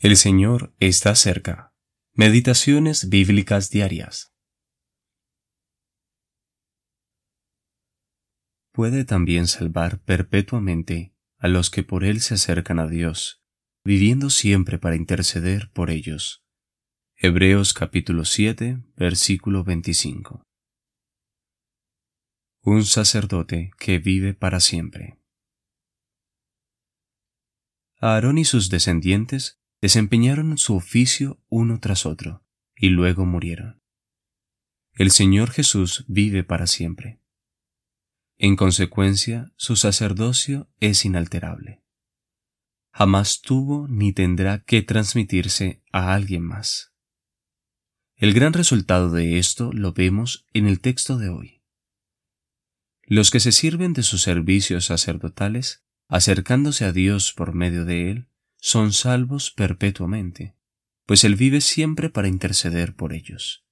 El 0.00 0.16
Señor 0.16 0.72
está 0.78 1.16
cerca. 1.16 1.74
Meditaciones 2.12 3.08
bíblicas 3.08 3.68
diarias. 3.68 4.32
Puede 8.70 9.04
también 9.04 9.48
salvar 9.48 10.00
perpetuamente 10.04 11.16
a 11.38 11.48
los 11.48 11.68
que 11.70 11.82
por 11.82 12.04
Él 12.04 12.20
se 12.20 12.34
acercan 12.34 12.78
a 12.78 12.86
Dios, 12.86 13.42
viviendo 13.82 14.30
siempre 14.30 14.78
para 14.78 14.94
interceder 14.94 15.72
por 15.72 15.90
ellos. 15.90 16.44
Hebreos 17.16 17.74
capítulo 17.74 18.24
7, 18.24 18.80
versículo 18.94 19.64
25. 19.64 20.44
Un 22.62 22.84
sacerdote 22.84 23.72
que 23.80 23.98
vive 23.98 24.32
para 24.32 24.60
siempre. 24.60 25.18
Aarón 27.96 28.38
y 28.38 28.44
sus 28.44 28.70
descendientes 28.70 29.57
desempeñaron 29.80 30.58
su 30.58 30.74
oficio 30.74 31.40
uno 31.48 31.80
tras 31.80 32.06
otro, 32.06 32.44
y 32.74 32.88
luego 32.90 33.24
murieron. 33.26 33.82
El 34.92 35.10
Señor 35.10 35.50
Jesús 35.50 36.04
vive 36.08 36.42
para 36.44 36.66
siempre. 36.66 37.20
En 38.36 38.56
consecuencia, 38.56 39.52
su 39.56 39.76
sacerdocio 39.76 40.70
es 40.80 41.04
inalterable. 41.04 41.82
Jamás 42.92 43.40
tuvo 43.40 43.86
ni 43.88 44.12
tendrá 44.12 44.64
que 44.64 44.82
transmitirse 44.82 45.82
a 45.92 46.14
alguien 46.14 46.42
más. 46.42 46.92
El 48.16 48.34
gran 48.34 48.52
resultado 48.52 49.10
de 49.10 49.38
esto 49.38 49.72
lo 49.72 49.92
vemos 49.92 50.46
en 50.52 50.66
el 50.66 50.80
texto 50.80 51.18
de 51.18 51.28
hoy. 51.28 51.62
Los 53.02 53.30
que 53.30 53.40
se 53.40 53.52
sirven 53.52 53.92
de 53.92 54.02
sus 54.02 54.22
servicios 54.22 54.86
sacerdotales, 54.86 55.84
acercándose 56.08 56.84
a 56.84 56.92
Dios 56.92 57.32
por 57.32 57.54
medio 57.54 57.84
de 57.84 58.10
él, 58.10 58.27
son 58.60 58.92
salvos 58.92 59.50
perpetuamente, 59.50 60.56
pues 61.06 61.24
Él 61.24 61.36
vive 61.36 61.60
siempre 61.60 62.10
para 62.10 62.28
interceder 62.28 62.94
por 62.94 63.12
ellos. 63.12 63.64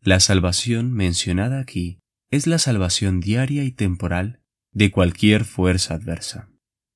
La 0.00 0.18
salvación 0.18 0.92
mencionada 0.92 1.60
aquí 1.60 2.00
es 2.30 2.46
la 2.46 2.58
salvación 2.58 3.20
diaria 3.20 3.62
y 3.62 3.70
temporal 3.70 4.42
de 4.72 4.90
cualquier 4.90 5.44
fuerza 5.44 5.94
adversa, 5.94 6.50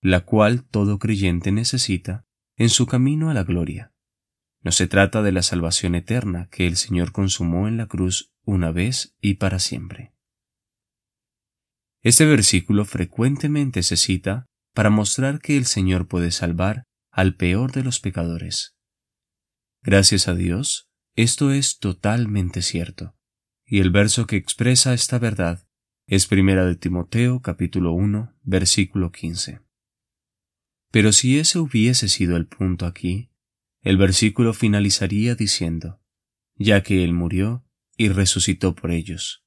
la 0.00 0.20
cual 0.20 0.64
todo 0.64 0.98
creyente 0.98 1.52
necesita 1.52 2.26
en 2.56 2.70
su 2.70 2.86
camino 2.86 3.30
a 3.30 3.34
la 3.34 3.44
gloria. 3.44 3.92
No 4.62 4.72
se 4.72 4.88
trata 4.88 5.22
de 5.22 5.30
la 5.30 5.42
salvación 5.42 5.94
eterna 5.94 6.48
que 6.50 6.66
el 6.66 6.76
Señor 6.76 7.12
consumó 7.12 7.68
en 7.68 7.76
la 7.76 7.86
cruz 7.86 8.32
una 8.42 8.72
vez 8.72 9.14
y 9.20 9.34
para 9.34 9.60
siempre. 9.60 10.12
Este 12.02 12.24
versículo 12.24 12.84
frecuentemente 12.84 13.82
se 13.82 13.96
cita 13.96 14.47
para 14.78 14.90
mostrar 14.90 15.40
que 15.40 15.56
el 15.56 15.66
Señor 15.66 16.06
puede 16.06 16.30
salvar 16.30 16.84
al 17.10 17.34
peor 17.34 17.72
de 17.72 17.82
los 17.82 17.98
pecadores. 17.98 18.76
Gracias 19.82 20.28
a 20.28 20.36
Dios, 20.36 20.88
esto 21.16 21.50
es 21.50 21.80
totalmente 21.80 22.62
cierto, 22.62 23.16
y 23.66 23.80
el 23.80 23.90
verso 23.90 24.28
que 24.28 24.36
expresa 24.36 24.94
esta 24.94 25.18
verdad 25.18 25.66
es 26.06 26.28
primera 26.28 26.64
de 26.64 26.76
Timoteo 26.76 27.42
capítulo 27.42 27.90
1 27.92 28.38
versículo 28.42 29.10
15. 29.10 29.62
Pero 30.92 31.10
si 31.10 31.40
ese 31.40 31.58
hubiese 31.58 32.08
sido 32.08 32.36
el 32.36 32.46
punto 32.46 32.86
aquí, 32.86 33.32
el 33.82 33.96
versículo 33.96 34.54
finalizaría 34.54 35.34
diciendo, 35.34 36.00
ya 36.54 36.84
que 36.84 37.02
Él 37.02 37.14
murió 37.14 37.66
y 37.96 38.10
resucitó 38.10 38.76
por 38.76 38.92
ellos. 38.92 39.44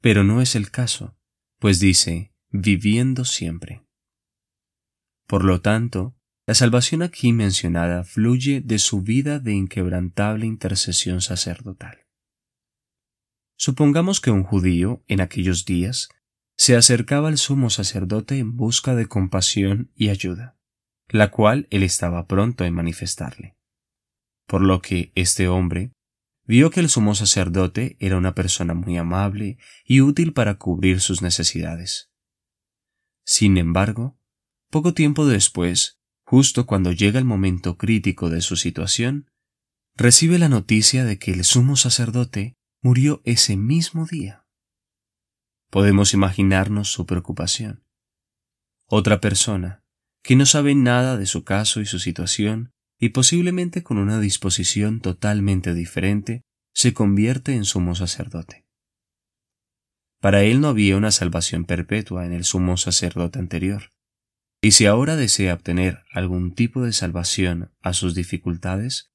Pero 0.00 0.24
no 0.24 0.40
es 0.40 0.54
el 0.54 0.70
caso, 0.70 1.18
pues 1.58 1.80
dice, 1.80 2.32
viviendo 2.48 3.26
siempre. 3.26 3.82
Por 5.26 5.44
lo 5.44 5.60
tanto, 5.60 6.14
la 6.46 6.54
salvación 6.54 7.02
aquí 7.02 7.32
mencionada 7.32 8.04
fluye 8.04 8.60
de 8.60 8.78
su 8.78 9.02
vida 9.02 9.38
de 9.38 9.52
inquebrantable 9.52 10.46
intercesión 10.46 11.20
sacerdotal. 11.20 12.06
Supongamos 13.56 14.20
que 14.20 14.32
un 14.32 14.42
judío, 14.42 15.04
en 15.06 15.20
aquellos 15.20 15.64
días, 15.64 16.08
se 16.56 16.76
acercaba 16.76 17.28
al 17.28 17.38
sumo 17.38 17.70
sacerdote 17.70 18.38
en 18.38 18.56
busca 18.56 18.94
de 18.94 19.06
compasión 19.06 19.92
y 19.94 20.08
ayuda, 20.08 20.58
la 21.08 21.30
cual 21.30 21.68
él 21.70 21.82
estaba 21.82 22.26
pronto 22.26 22.64
en 22.64 22.74
manifestarle. 22.74 23.56
Por 24.46 24.62
lo 24.62 24.82
que 24.82 25.12
este 25.14 25.48
hombre 25.48 25.92
vio 26.44 26.70
que 26.70 26.80
el 26.80 26.88
sumo 26.88 27.14
sacerdote 27.14 27.96
era 28.00 28.16
una 28.16 28.34
persona 28.34 28.74
muy 28.74 28.96
amable 28.96 29.58
y 29.84 30.00
útil 30.00 30.32
para 30.32 30.56
cubrir 30.56 31.00
sus 31.00 31.22
necesidades. 31.22 32.10
Sin 33.24 33.56
embargo, 33.56 34.18
poco 34.72 34.94
tiempo 34.94 35.26
después, 35.26 35.98
justo 36.24 36.64
cuando 36.64 36.92
llega 36.92 37.18
el 37.18 37.26
momento 37.26 37.76
crítico 37.76 38.30
de 38.30 38.40
su 38.40 38.56
situación, 38.56 39.30
recibe 39.94 40.38
la 40.38 40.48
noticia 40.48 41.04
de 41.04 41.18
que 41.18 41.30
el 41.30 41.44
sumo 41.44 41.76
sacerdote 41.76 42.56
murió 42.82 43.20
ese 43.26 43.58
mismo 43.58 44.06
día. 44.06 44.46
Podemos 45.70 46.14
imaginarnos 46.14 46.90
su 46.90 47.04
preocupación. 47.04 47.84
Otra 48.86 49.20
persona, 49.20 49.84
que 50.22 50.36
no 50.36 50.46
sabe 50.46 50.74
nada 50.74 51.18
de 51.18 51.26
su 51.26 51.44
caso 51.44 51.82
y 51.82 51.86
su 51.86 51.98
situación, 51.98 52.70
y 52.98 53.10
posiblemente 53.10 53.82
con 53.82 53.98
una 53.98 54.20
disposición 54.20 55.00
totalmente 55.00 55.74
diferente, 55.74 56.44
se 56.74 56.94
convierte 56.94 57.52
en 57.52 57.66
sumo 57.66 57.94
sacerdote. 57.94 58.64
Para 60.18 60.44
él 60.44 60.62
no 60.62 60.68
había 60.68 60.96
una 60.96 61.10
salvación 61.10 61.66
perpetua 61.66 62.24
en 62.24 62.32
el 62.32 62.44
sumo 62.44 62.78
sacerdote 62.78 63.38
anterior. 63.38 63.90
Y 64.64 64.70
si 64.70 64.86
ahora 64.86 65.16
desea 65.16 65.54
obtener 65.54 66.04
algún 66.12 66.54
tipo 66.54 66.82
de 66.82 66.92
salvación 66.92 67.74
a 67.80 67.92
sus 67.92 68.14
dificultades, 68.14 69.12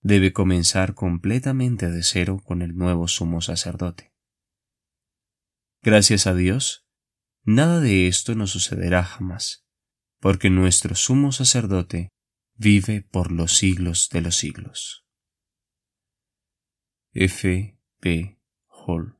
debe 0.00 0.32
comenzar 0.32 0.94
completamente 0.94 1.90
de 1.90 2.02
cero 2.02 2.40
con 2.42 2.62
el 2.62 2.74
nuevo 2.74 3.06
sumo 3.06 3.42
sacerdote. 3.42 4.14
Gracias 5.82 6.26
a 6.26 6.34
Dios, 6.34 6.86
nada 7.44 7.80
de 7.80 8.08
esto 8.08 8.34
nos 8.34 8.52
sucederá 8.52 9.04
jamás, 9.04 9.66
porque 10.20 10.48
nuestro 10.48 10.94
sumo 10.94 11.32
sacerdote 11.32 12.08
vive 12.54 13.02
por 13.02 13.30
los 13.30 13.58
siglos 13.58 14.08
de 14.10 14.22
los 14.22 14.36
siglos. 14.36 15.04
F. 17.12 17.78
P. 18.00 18.40
Hall 18.68 19.17